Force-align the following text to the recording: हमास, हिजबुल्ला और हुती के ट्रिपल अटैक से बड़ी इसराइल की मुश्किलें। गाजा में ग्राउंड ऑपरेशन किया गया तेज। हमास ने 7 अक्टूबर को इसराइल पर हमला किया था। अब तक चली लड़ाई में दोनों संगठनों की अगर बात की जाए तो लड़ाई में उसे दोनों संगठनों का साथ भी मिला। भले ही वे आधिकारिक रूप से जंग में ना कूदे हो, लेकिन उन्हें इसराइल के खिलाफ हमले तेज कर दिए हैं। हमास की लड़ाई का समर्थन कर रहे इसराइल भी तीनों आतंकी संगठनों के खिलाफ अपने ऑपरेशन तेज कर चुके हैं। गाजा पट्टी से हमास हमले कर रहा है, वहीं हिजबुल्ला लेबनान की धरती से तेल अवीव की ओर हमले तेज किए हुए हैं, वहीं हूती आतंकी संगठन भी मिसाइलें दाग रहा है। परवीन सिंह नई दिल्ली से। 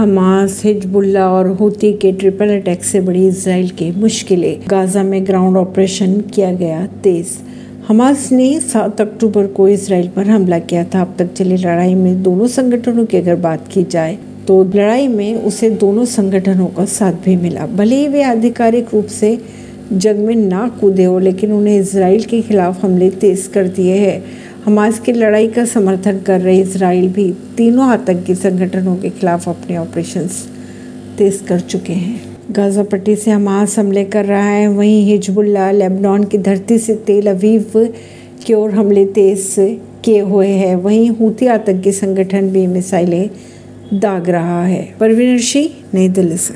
हमास, 0.00 0.60
हिजबुल्ला 0.64 1.26
और 1.30 1.48
हुती 1.56 1.92
के 1.92 2.10
ट्रिपल 2.12 2.50
अटैक 2.50 2.84
से 2.84 3.00
बड़ी 3.00 3.26
इसराइल 3.28 3.68
की 3.70 3.90
मुश्किलें। 3.92 4.60
गाजा 4.68 5.02
में 5.02 5.26
ग्राउंड 5.26 5.56
ऑपरेशन 5.56 6.14
किया 6.34 6.52
गया 6.52 6.86
तेज। 7.04 7.36
हमास 7.88 8.30
ने 8.32 8.48
7 8.62 9.00
अक्टूबर 9.00 9.46
को 9.48 9.68
इसराइल 9.68 10.08
पर 10.08 10.26
हमला 10.26 10.58
किया 10.60 10.84
था। 10.84 11.00
अब 11.00 11.14
तक 11.18 11.32
चली 11.34 11.56
लड़ाई 11.56 11.94
में 11.94 12.22
दोनों 12.22 12.46
संगठनों 12.46 13.04
की 13.04 13.16
अगर 13.16 13.36
बात 13.38 13.68
की 13.68 13.82
जाए 13.84 14.18
तो 14.48 14.62
लड़ाई 14.66 15.08
में 15.08 15.34
उसे 15.36 15.70
दोनों 15.78 16.04
संगठनों 16.06 16.66
का 16.68 16.84
साथ 16.88 17.24
भी 17.24 17.36
मिला। 17.36 17.66
भले 17.66 17.96
ही 17.96 18.08
वे 18.08 18.22
आधिकारिक 18.24 18.94
रूप 18.94 19.06
से 19.10 19.38
जंग 19.92 20.26
में 20.26 20.36
ना 20.36 20.68
कूदे 20.80 21.04
हो, 21.04 21.18
लेकिन 21.18 21.52
उन्हें 21.52 21.78
इसराइल 21.78 22.24
के 22.24 22.40
खिलाफ 22.42 22.84
हमले 22.84 23.10
तेज 23.12 23.46
कर 23.54 23.68
दिए 23.68 23.96
हैं। 23.96 24.22
हमास 24.64 24.98
की 25.00 25.12
लड़ाई 25.12 25.46
का 25.48 25.64
समर्थन 25.64 26.18
कर 26.18 26.40
रहे 26.40 26.60
इसराइल 26.60 27.08
भी 27.08 27.32
तीनों 27.56 27.84
आतंकी 27.84 28.34
संगठनों 28.34 28.96
के 28.96 29.10
खिलाफ 29.10 29.48
अपने 29.48 29.76
ऑपरेशन 29.76 30.28
तेज 31.18 31.40
कर 31.48 31.60
चुके 31.60 31.92
हैं। 31.92 32.20
गाजा 32.50 32.82
पट्टी 32.82 33.16
से 33.16 33.30
हमास 33.30 33.78
हमले 33.78 34.04
कर 34.04 34.24
रहा 34.24 34.44
है, 34.44 34.68
वहीं 34.68 35.04
हिजबुल्ला 35.06 35.70
लेबनान 35.70 36.24
की 36.24 36.38
धरती 36.38 36.78
से 36.78 36.94
तेल 37.06 37.26
अवीव 37.26 37.72
की 38.46 38.54
ओर 38.54 38.70
हमले 38.70 39.04
तेज 39.06 39.54
किए 40.04 40.20
हुए 40.20 40.48
हैं, 40.48 40.76
वहीं 40.76 41.10
हूती 41.10 41.46
आतंकी 41.46 41.92
संगठन 41.92 42.50
भी 42.50 42.66
मिसाइलें 42.66 43.30
दाग 43.94 44.28
रहा 44.30 44.64
है। 44.64 44.82
परवीन 45.00 45.38
सिंह 45.38 45.68
नई 45.94 46.08
दिल्ली 46.08 46.36
से। 46.36 46.54